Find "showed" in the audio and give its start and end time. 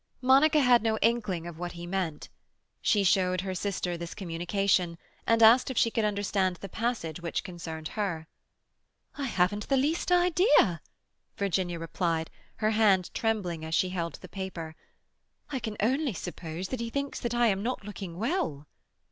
3.03-3.41